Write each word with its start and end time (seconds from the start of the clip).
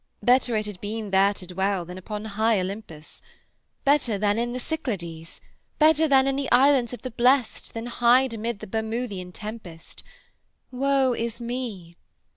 Better 0.23 0.55
it 0.55 0.65
had 0.65 0.81
been 0.81 1.11
there 1.11 1.31
to 1.31 1.45
dwell 1.45 1.85
than 1.85 1.95
upon 1.95 2.25
high 2.25 2.59
Olympus: 2.59 3.21
better 3.85 4.17
than 4.17 4.39
in 4.39 4.51
the 4.51 4.59
Cyclades: 4.59 5.41
better 5.77 6.07
than 6.07 6.25
in 6.25 6.35
the 6.35 6.51
Islands 6.51 6.91
of 6.91 7.03
the 7.03 7.11
Blest 7.11 7.75
that 7.75 7.85
hide 7.87 8.33
amid 8.33 8.61
the 8.61 8.67
Bermoothean 8.67 9.29
tempest. 9.31 10.01
Woe 10.71 11.13
is 11.13 11.39
me!' 11.39 11.97